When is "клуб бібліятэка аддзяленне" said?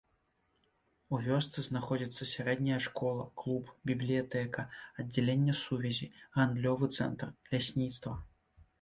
3.43-5.59